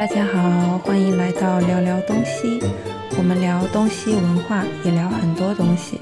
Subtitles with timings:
[0.00, 2.58] 大家好，欢迎来到聊聊东西。
[3.18, 6.00] 我们聊东西文化，也聊很多东西。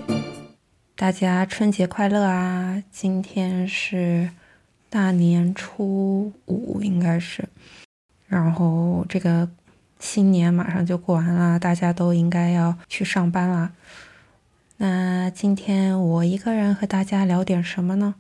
[0.95, 2.81] 大家春节快乐啊！
[2.93, 4.31] 今天是
[4.89, 7.49] 大年初五，应该是。
[8.29, 9.51] 然后这个
[9.99, 13.73] 新年马上就过完了，大家都应该要去上班啦。
[14.77, 18.15] 那今天我一个人和大家聊点什么呢？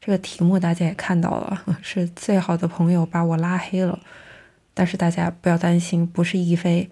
[0.00, 4.00] 这个题目大家也看到了， 是最好的朋友把我拉黑了。
[4.72, 6.90] 但是大家不要担心，不是一菲，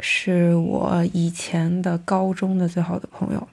[0.00, 3.48] 是我以前的高中的最好的朋友。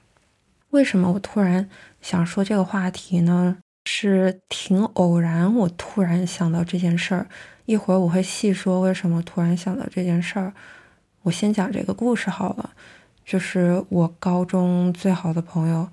[0.71, 1.69] 为什么我突然
[2.01, 3.57] 想说这个话题呢？
[3.85, 7.27] 是挺偶然，我突然想到这件事儿。
[7.65, 10.53] 一会儿我会细说为什么突然想到这件事儿。
[11.23, 12.71] 我先讲这个故事好了，
[13.23, 15.87] 就是我高中最好的朋友，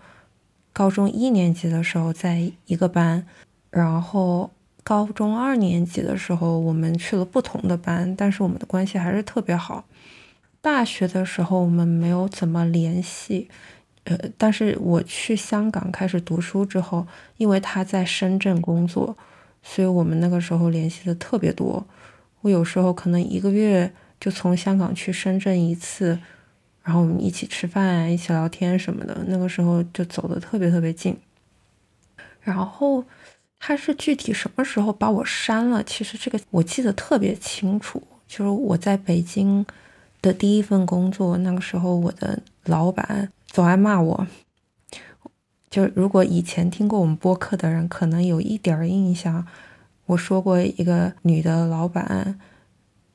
[0.72, 3.26] 高中一年级的时候在一个班，
[3.70, 4.50] 然后。
[4.84, 9.84] 高中二年级的时候，我们去了不同的班，但是我们的关系还是特别好。
[10.60, 13.48] 大学的时候，我们没有怎么联系，
[14.04, 19.16] 呃，但是我去香港开始读书之后，因为他在深圳工作，
[19.62, 21.86] 所以我们那个时候联系的特别多。
[22.40, 26.18] 我有时候可能一个月就从香港去深圳一次，
[26.82, 31.16] 然后我们一起吃饭、一起聊天什么的，那个时候就走的特别特别近，
[32.40, 33.04] 然后。
[33.64, 35.84] 他是具体什么时候把我删了？
[35.84, 39.64] 其实这个我记得特别清楚，就是我在北京
[40.20, 44.26] 的第一份工作，那个时候我的老板总爱骂我。
[45.70, 49.46] 就如果以前听过我们播客的人，可能有一点印象，
[50.06, 52.40] 我说过一个女的老板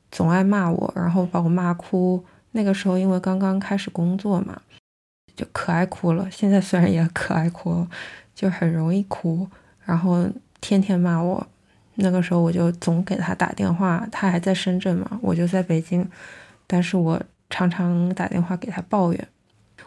[0.09, 2.23] 总爱骂我，然后把我骂哭。
[2.51, 4.61] 那个时候因为刚刚开始工作嘛，
[5.35, 6.31] 就可爱哭了。
[6.31, 7.85] 现在虽然也可爱哭，
[8.33, 9.45] 就很容易哭。
[9.87, 10.27] 然后
[10.59, 11.47] 天天骂我，
[11.95, 16.05] 那个时候我就总给他打电话，他还在深圳嘛，我就在北京，
[16.67, 19.27] 但是我常常打电话给他抱怨。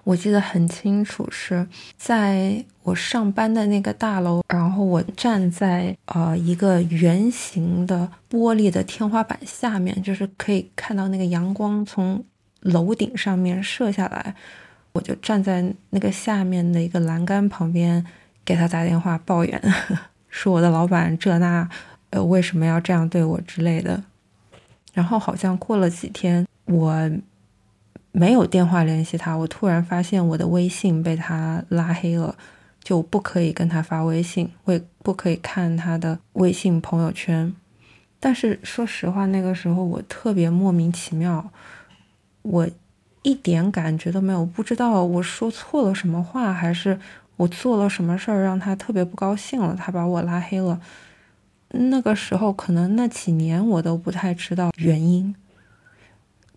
[0.05, 1.67] 我记得很清楚，是
[1.99, 12.25] 在我上班的那个大楼，然后我站在呃一个圆形的玻璃的天花板下面，就是可以看到那个阳光从
[12.61, 14.35] 楼顶上面射下来，
[14.93, 18.07] 我就站在那个下面的一个栏杆旁边。
[18.45, 19.63] 给他打电话抱怨，
[20.29, 21.69] 说我的老板这那，
[22.11, 24.03] 呃，为什么要这样对我之类的。
[24.93, 27.11] 然后好像过了几天，我
[28.11, 32.35] 没有电话联系他，我突然发现我的微信被他拉黑了，
[32.83, 37.55] 就不可以跟他发微信，会不可以看他的微信朋友圈。
[38.19, 41.53] 但是说实话，那个时候我特别莫名其妙，
[42.43, 42.69] 我
[43.23, 46.99] 一点感觉都没有，不知道我说错了什么话，还是。
[47.41, 49.75] 我做了什么事儿让他特别不高兴了？
[49.75, 50.79] 他把我拉黑了。
[51.71, 55.35] 那个时候可能那几年我都不太知道原因。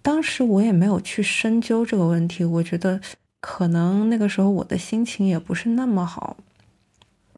[0.02, 2.44] 当时我也没有去深究这个问题。
[2.44, 3.00] 我觉得
[3.40, 6.36] 可能那个时候我的心情也不是那么好。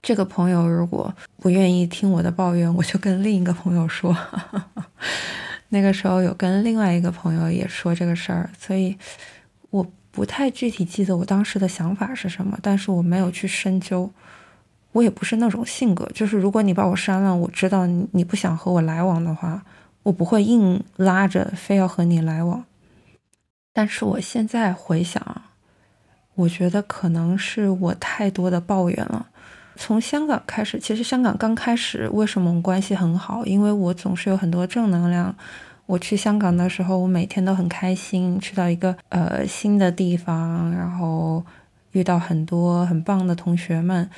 [0.02, 4.18] 这个朋友如果不愿意听我的抱怨，我就跟另一个朋友说。
[5.70, 8.98] 那个时候有跟另外一个朋友也说这个事儿，所以。
[10.16, 14.10] 不太具体记得我当时的想法是什么，但是我没有去深究。
[14.94, 19.62] 我也不是那种性格，就是如果你把我删了，我知道你不想和我来往的话，
[20.04, 22.64] 我不会硬拉着非要和你来往。
[23.74, 25.42] 但是我现在回想，
[26.36, 29.28] 我觉得可能是我太多的抱怨了。
[29.76, 33.46] 从香港开始，其实香港刚开始为什么我们关系很好？
[33.46, 35.36] 因为我总是有很多正能量。
[35.88, 41.46] 我去香港的时候，我每天都很开心，去到一个呃新的地方，然后
[41.92, 44.10] 遇到很多很棒的同学们，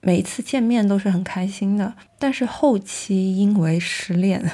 [0.00, 1.94] 每一次见面都是很开心的。
[2.18, 4.50] 但是后期因为失恋，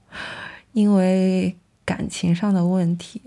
[0.72, 1.54] 因为
[1.84, 3.20] 感情上的问题，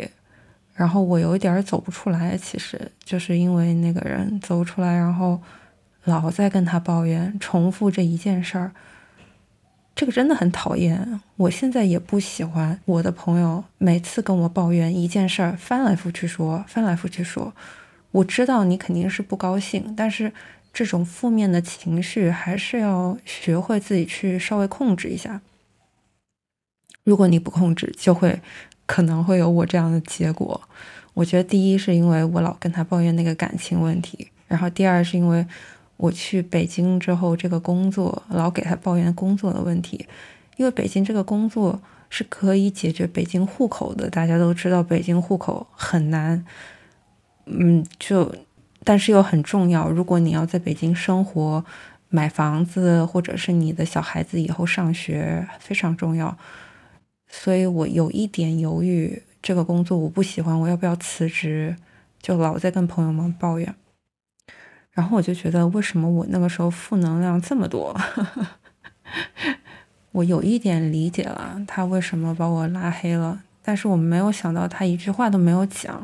[0.74, 5.40] 然后我有一点走不出来，其实就是因为那个人走不出来，然后
[6.06, 8.72] 老在跟他抱怨，重复这一件事儿。
[9.98, 17.52] 这个真的很讨厌，我现在也不喜欢我的朋友每次跟我抱怨一件事儿，翻来覆去说，翻来覆去说。
[18.12, 20.32] 我知道你肯定是不高兴，但是
[20.72, 25.42] 这种负面的情绪还是要学会自己去稍微控制一下。
[27.04, 28.40] 如果你不控制，就会
[28.86, 30.62] 可能会有我这样的结果。
[31.16, 35.44] 我觉得第一是因为我老跟他抱怨那个感情问题，然后第二是因为。
[35.98, 40.06] 我去北京之后，这个工作老给他抱怨工作的问题，
[40.56, 44.10] 因为北京这个工作是可以解决北京户口的。
[44.10, 46.46] 大家都知道北京户口很难，
[47.46, 48.34] 嗯，就
[48.84, 49.90] 但是又很重要。
[49.90, 51.66] 如果你要在北京生活、
[52.10, 56.38] 买房子，或者是你的小孩子以后上学，非常重要。
[57.28, 61.76] 所以我有一点犹豫，这个工作我不喜欢，我要不要辞职？
[62.22, 63.76] 就老在跟朋友们抱怨。
[64.98, 67.96] 然后我就觉得，为什么我那个时候负能量这么多？
[70.12, 76.04] 我有一点理解了他为什么把我拉黑了，但是我没有想到他一句话都没有讲。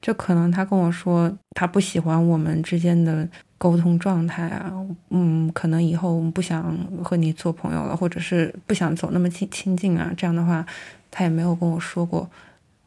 [0.00, 4.72] 就可能他跟我说他不喜欢我们之间的沟通状态啊，
[5.10, 10.14] 嗯，可能以后我们不想和你做朋友了，或者是不想走那么近亲近啊。
[10.16, 10.64] 这样的话，
[11.10, 12.30] 他也没有跟我说过，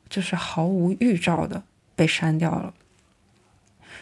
[0.07, 1.61] 就是毫无预兆的
[1.93, 2.73] 被删掉了。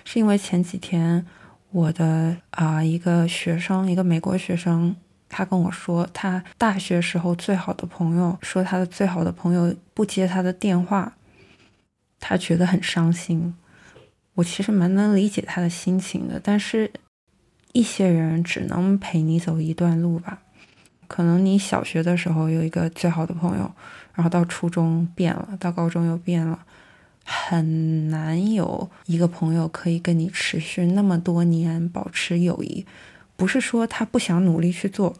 [0.09, 1.25] 是因为前几天
[1.69, 4.95] 我的啊一个学生，一个美国学生，
[5.27, 11.17] 他跟我说，他大学时候最好的朋友说他的最好的朋友不接他的电话，
[12.21, 13.53] 他觉得很伤心。
[14.35, 16.89] 我其实蛮能理解他的心情的，但是
[17.73, 20.39] 一些人只能陪你走一段路吧。
[21.09, 23.69] 可能你小学的时候有一个最好的朋友，
[24.13, 26.57] 然后到初中变了，到高中又变了。
[27.29, 32.85] 很难有一个朋友可以跟你持续那么多年保持友谊，
[33.35, 35.13] 不是说他不想努力去做，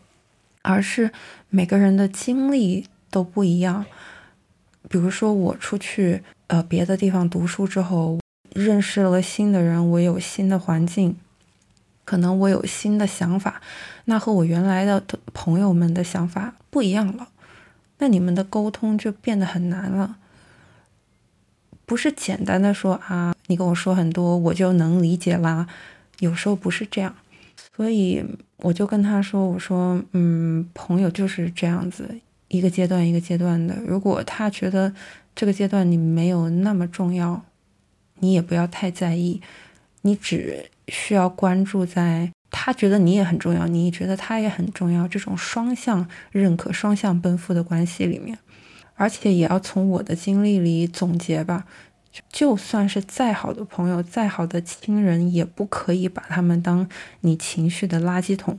[0.62, 1.12] 而是
[1.50, 3.86] 每个人的经历都不一样。
[4.88, 8.20] 比如说我出去呃别的地方读书之后，
[8.54, 11.18] 认识了新的人，我有新的环境，
[12.06, 13.62] 可能我有新的想法，
[14.06, 15.04] 那和我原来的
[15.34, 17.28] 朋友们的想法不一样了，
[17.98, 20.16] 那你们的沟通就变得很难了。
[21.88, 25.66] 不是简单的说啊，你跟我说很多，我就能理解啦。
[26.20, 27.16] 有时候不是这样，
[27.78, 28.22] 所以
[28.58, 32.20] 我就跟他说：“我说，嗯，朋友就是这样子，
[32.50, 33.74] 一个阶段一个阶段的。
[33.86, 34.94] 如果他觉得
[35.34, 37.42] 这个阶段你没有那么重要，
[38.20, 39.42] 你也不要太在意，
[40.02, 48.38] 你只需要关注在他觉得你也很重要，你觉得他也很重要这种双向认可、双向奔赴的关系里面。”
[48.98, 51.66] 而且也要从我的经历里总结吧，
[52.30, 56.90] 就算是再好的朋友、再好的亲人，也不可以把他们当
[57.22, 58.58] 你情绪的垃圾桶，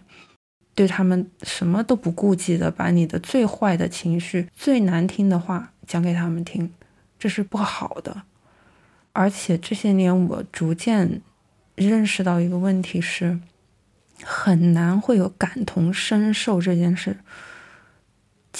[0.76, 6.72] 对他们什么都不顾忌的，把你的最坏的情绪、最难听的话讲给他们听，
[7.18, 8.22] 这是不好的。
[9.12, 11.20] 而且这些年我逐渐
[11.74, 13.40] 认识到一个问题是，
[14.22, 17.16] 很难会有感同身受这件事。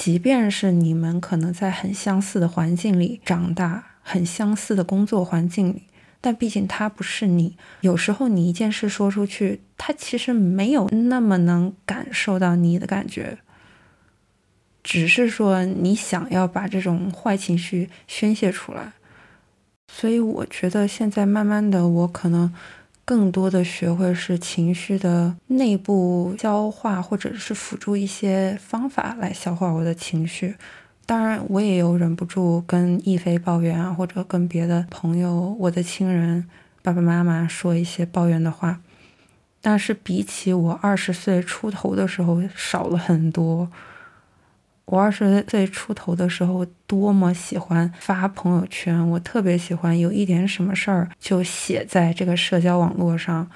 [0.01, 5.83] 即便是你们可能在很相似的环境里长大，很相似的工作环境里，
[6.21, 7.57] 但毕竟他不是你。
[7.81, 13.39] 有时候你一件事说出去，他其实没有那么能感受到你的感觉，
[14.85, 18.93] 只是说你想要把这种坏情绪宣泄出来。
[19.93, 22.55] 所以我觉得现在慢慢的，我可能。
[23.09, 30.57] 更多的学会是情绪的内部消化，或者是辅助一些方法来消化我的情绪。
[31.07, 36.47] 当然，我也有忍不住跟亦菲抱怨啊，或者跟别的朋友、我的亲人、
[36.83, 38.83] 爸爸妈妈说一些抱怨的话。
[39.63, 43.71] 但是比起我二十岁出头的时候，少了很多。
[44.91, 49.07] 我二十岁出头的时候，多么喜欢发朋友圈！
[49.11, 53.47] 我特别喜欢有一点什么事儿就写在这个社交网络上，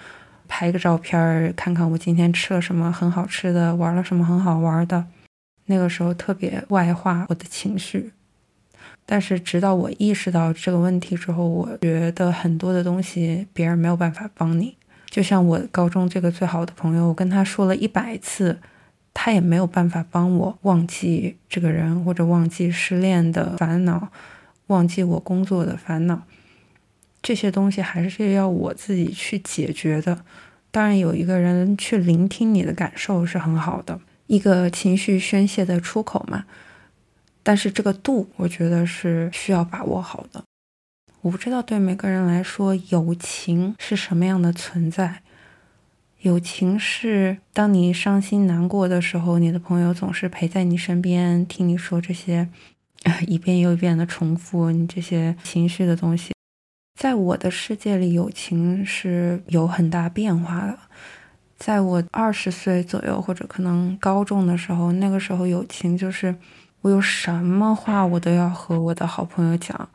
[0.47, 5.07] 拍个照片儿，看看我今天吃了什么很好吃的，玩了什么很好玩的。
[5.67, 8.13] 那个时候特别外化我的情绪。
[9.07, 14.77] 但是直到我意识到这个问题之后，我觉得很多的东西别人没有办法帮你。
[15.07, 18.59] 就像我高中这个最好的朋友，我跟他说了一百次。
[19.15, 24.09] 他也没有办法帮我忘记这个人，或者忘记失恋的烦恼，
[24.69, 26.23] 忘记我工作的烦恼，
[27.23, 30.25] 这些东西还是要我自己去解决的。
[30.71, 36.47] 当然，有一个人去聆听你的感受是很好的，一个情绪宣泄的出口嘛。
[37.43, 40.43] 但是这个度，我觉得是需要把握好的。
[41.21, 45.23] 我不知道对每个人来说，友情是什么样的存在。
[46.23, 52.49] 友情是当你伤心难过的时候，你的朋友总是陪在你身边，听你说这些
[53.27, 56.33] 一遍又一遍的重复你这些情绪的东西。
[56.97, 60.79] 在我的世界里，友情是有很大变化的。
[61.57, 66.33] 在我二十岁左右，或者可能高中的时候，那个时候友情就是
[66.83, 69.89] 我有什么话我都要和我的好朋友讲，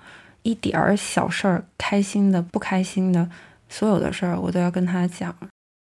[0.44, 3.30] 一点儿小事儿，开心的、不开心的，
[3.70, 5.34] 所有的事儿我都要跟他讲。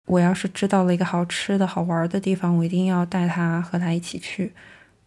[0.07, 4.53] 我要是知道了一个好吃的好玩的地方，我一定要带他和他一起去。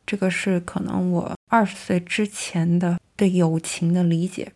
[0.05, 4.51] 这个是可能我二十岁之前的对友情的理解。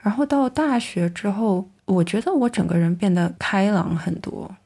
[0.00, 4.56] 然后到大学之后，我觉得我整个人变得开朗很多。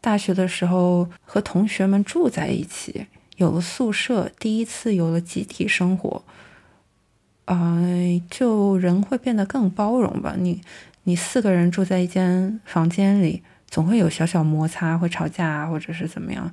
[0.00, 3.06] 大学的时候和同学们住在一起，
[3.36, 6.22] 有了宿舍，第一次有了集体生活，
[7.46, 10.36] 呃，就人会变得更包容吧。
[10.38, 10.60] 你
[11.02, 13.42] 你四个人住在一间房间里，
[13.76, 16.50] 总会有小小摩擦，会吵架或者是怎么样。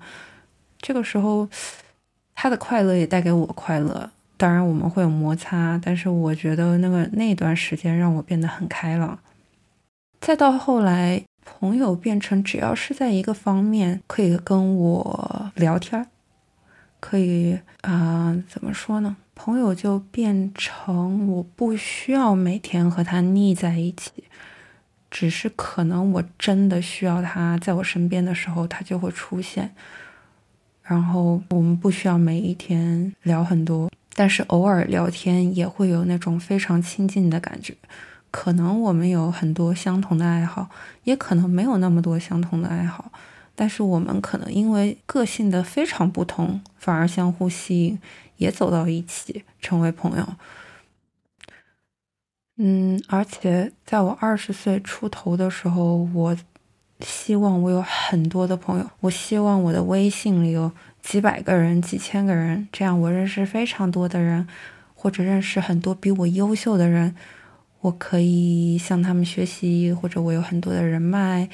[0.82, 1.48] 这个时候，
[2.36, 4.10] 他的快乐也带给我快乐。
[4.36, 9.18] 当然我们会有摩擦，但是我觉得那个那段时间让我变得很开朗。
[10.20, 16.06] 再到后来，朋友变成只要是在一个方面可以跟我聊天。
[17.00, 19.16] 可以啊，怎么说呢？
[19.34, 24.26] 朋友就变成我不需要每天和他腻在一起，
[25.14, 29.76] 只是可能我真的需要他在我身边的时候，他就会出现。
[30.82, 37.76] 然后我们不需要每一天聊很多，但是偶尔聊天也会有那种非常亲近的感觉。
[38.32, 40.68] 可能我们有很多相同的爱好，
[41.04, 43.12] 也可能没有那么多相同的爱好。
[43.54, 48.00] 但是我们可能因为个性的非常不同，反而相互吸引，
[48.38, 50.28] 也走到一起成为朋友。
[52.58, 56.38] 嗯，而且在我二十岁出头的时候，我
[57.00, 64.48] 希望我有很多的朋友，我希望我的微信里有几百个人、几千个人，这样我认识非常多的人，
[64.94, 67.16] 或者认识很多比我优秀的人，
[67.82, 71.50] 我可以向他们学习，或者我有很多的人脉。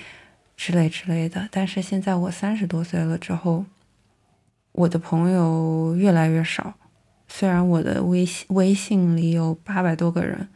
[0.62, 3.64] 之类之类的，但是现在我三十多岁了之后，
[4.74, 6.74] 我的朋友越来越少。
[7.30, 10.50] 虽然我的微信微信里有八百多个人，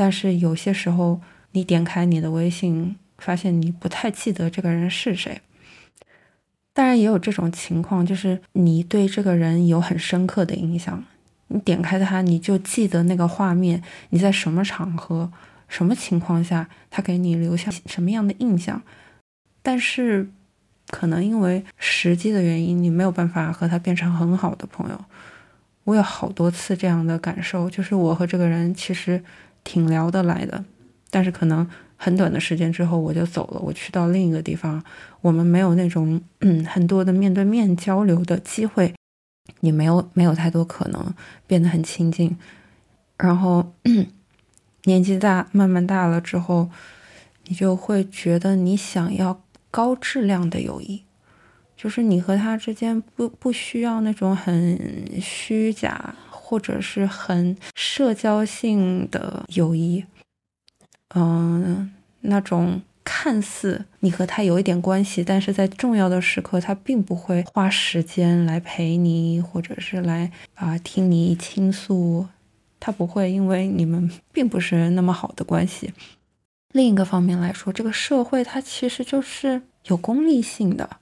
[0.00, 1.20] 但是有些时候
[1.52, 5.42] 你点开你的微信，发现你不太记得这个人是谁。
[6.72, 11.04] 当然也有这种情况，就是你对这个人有很深刻的印象，
[11.48, 15.30] 你点开他，你就记得那个画面，你在什么场合、
[15.68, 18.80] 什么情况下，他给你留下什么样的印象。
[19.60, 20.30] 但是，
[20.88, 25.04] 可能因为时机的原因，你没有办法和他变成很好的朋友。
[25.84, 29.22] 我有好多次这样的感受，就是我和这个人其实
[29.64, 30.64] 挺聊得来的，
[31.10, 34.82] 但是可能很短的时间之后我就走了，我去到另一个地方，
[35.20, 38.94] 我们没有那种嗯很多的面对面交流的机会，
[39.60, 41.14] 也没有没有太多可能
[41.46, 42.36] 变得很亲近。
[43.16, 43.72] 然后
[44.84, 46.70] 年纪大，慢慢大了之后，
[47.44, 49.40] 你就会觉得你想要。
[49.72, 51.04] 高质量的友谊，
[51.76, 54.76] 就是你和他之间不不需要那种很
[55.20, 56.12] 虚假
[56.50, 60.04] 或者是很社交性的友谊，
[61.14, 61.92] 嗯，
[62.22, 72.26] 那种看似你和他有一点关系，但是在重要的时刻他并不会花时间来陪你，或者是来啊听你倾诉，
[72.80, 75.94] 他不会因为你们并不是那么好的关系。
[76.72, 80.98] 另一个方面来说，这个社会它其实就是有功利性的。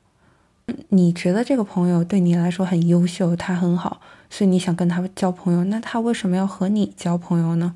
[0.91, 7.75] 你觉得这个朋友对你来说很优秀，他很好，所以你想跟他交朋友，那他为什么要和你交朋友呢？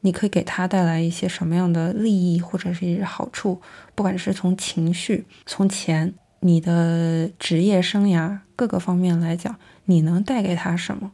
[0.00, 3.60] 你可以给他带来一些什么样的利益或者是好处？
[3.94, 11.12] 不管是从情绪、从钱、你的职业生涯各个方面来讲，你能带给他什么？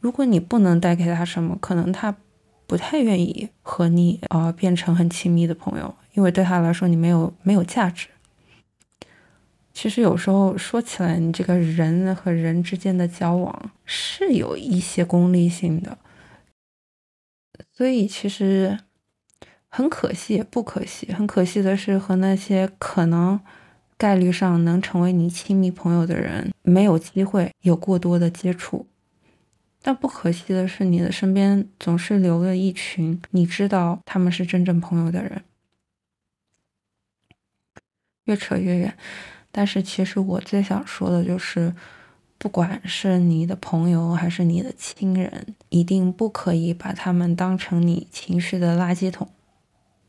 [0.00, 2.14] 如果你不能带给他什么，可能他。
[2.68, 8.08] 不太愿意和你啊变成很亲密的朋友，因为对他来说你没有没有价值。
[9.76, 15.98] 其实有时候说起来，你这个人和人之间的交往是有一些功利性的，
[17.74, 18.78] 所以其实
[19.68, 21.12] 很可惜也不可惜。
[21.12, 23.38] 很可惜的是，和那些可能
[23.98, 28.86] 概率上能成为你亲密朋友的人，没有机会有过多的接触。
[29.82, 35.44] 但不可惜的是，你的身边总是留了一群你知道他们是真正朋友的人。
[38.24, 38.96] 越扯越远，
[39.56, 41.72] 但是其实我最想说的就是，
[42.36, 49.26] 不管是你的朋友还是你的亲人，一定不可以把他们当成你情绪的垃圾桶。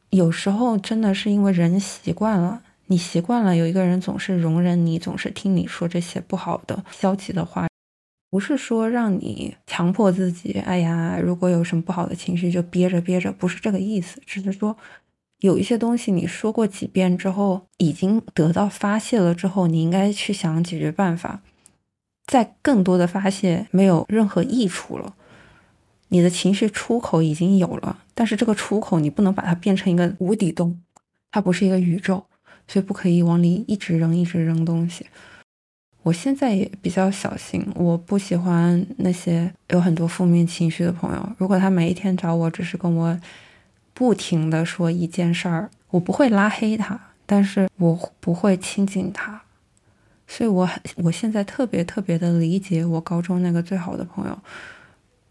[0.09, 7.67] 有时候真的是因为人习惯了，你习惯了有一个人总是容忍你，总是听你说这些不好的、消极的话。
[8.29, 14.21] 不是说让你强迫自己，哎呀，如果有什么不好的情绪就憋着憋着，不是这个意思。
[14.25, 14.75] 只是说，
[15.39, 21.41] 有一些东西你说过几遍之后，已经得到发泄了之后，你应该去想解决办法。
[22.25, 25.15] 再更多的发泄没有任何益处了。
[26.09, 30.81] 你的情绪出口已经有了，但是这个出口你不能把它变成一个无底洞，
[31.31, 32.25] 它不是一个宇宙，
[32.67, 35.05] 所以不可以往里一直扔，一直扔东西。
[36.03, 41.29] 我现在也比较小心，我不喜欢那些有很多负面情绪的朋友。
[41.37, 43.19] 如果他每一天找我，只是跟我
[43.97, 49.41] 不停的说一件事儿，我不会拉黑他，但是我不会亲近他，
[50.27, 54.37] 所以我很我现在特别特别的理解我高中那个最好的朋友，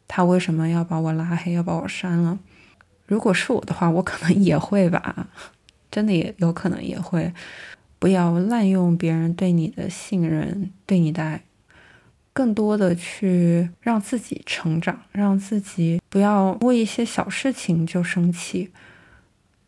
[0.08, 2.36] 他为什么要把我拉黑，要把我删了。
[3.06, 5.28] 如果是我的话，我可能也会吧，
[5.88, 7.32] 真的也有可能也会。
[8.00, 11.40] 不要滥用别人对你的信任，对你的爱，
[12.32, 18.70] 更多的去让自己成长，让自己不要为一些小事情就生气。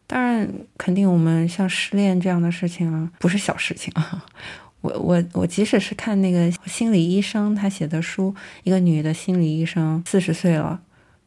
[0.07, 4.25] 当然，肯定我们像失恋这样的事情啊，不是小事情啊。
[4.81, 10.81] 我 我我，即使是看那个心理医生他写的书，一个女的心理医生，四十岁了。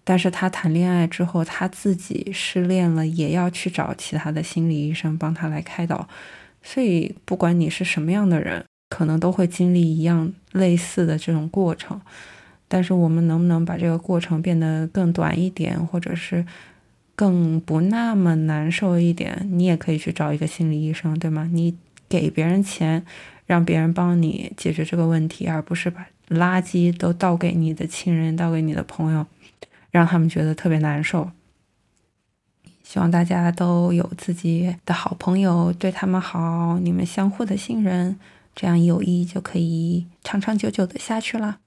[0.03, 6.09] 但是她谈恋爱之后，她自己失恋了，也要去找其他的心理医生帮她来开导。
[6.63, 12.01] 所以，不管你是什么样的人，可能都会经历一样类似的这种过程。
[12.73, 16.45] 但是，我们能不能把这个过程变得更短一点，或者是
[17.17, 19.45] 更不那么难受一点？
[19.51, 21.49] 你也可以去找一个心理医生，对吗？
[21.51, 21.75] 你
[22.07, 23.05] 给别人钱，
[23.45, 29.25] 让别人帮你解决这个问题，而不是把垃圾都倒给你的亲人，倒给你的朋友。
[29.91, 31.31] 让他们觉得特别难受。
[32.83, 38.17] 希望大家都有自己的好朋友，对他们好，你们相互的信任，
[38.55, 41.60] 这样友谊就可以长长久久的下去了。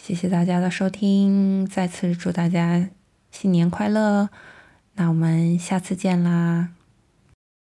[0.00, 2.88] 谢谢大家的收听，再次祝大家
[3.30, 4.28] 新年快乐。
[4.94, 6.70] 那我们下次见啦！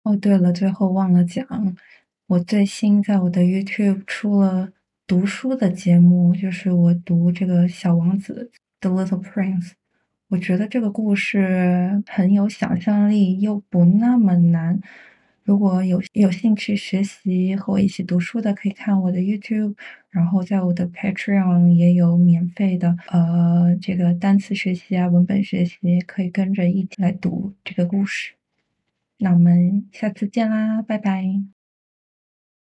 [0.03, 1.47] 哦，对了，最后忘了讲，
[2.27, 4.71] 我最新在我的 YouTube 出了
[5.07, 8.51] 读书的节目，就是我读这个《小王子》
[8.89, 9.73] The Little Prince。
[10.29, 14.81] 我觉得这个故事很有想象力，又不那么难。
[15.45, 19.75] 如果有有兴趣学习和我一起读书的，可以看我的 YouTube，
[20.11, 28.33] 然后在我的 Patreon 也有免费的呃这个单词学习啊、文本学习，可以跟着一起来读这个故事。
[29.19, 31.54] 那我们下次见啦，拜拜。